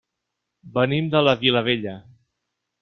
[0.79, 1.97] Venim de la Vilavella.